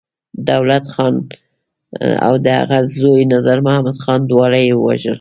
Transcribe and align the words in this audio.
دولت 0.51 0.85
خان 0.93 1.15
او 2.25 2.33
د 2.45 2.47
هغه 2.59 2.79
زوی 2.97 3.21
نظرمحمد 3.33 3.97
خان، 4.03 4.19
دواړه 4.31 4.57
يې 4.67 4.73
ووژل. 4.75 5.09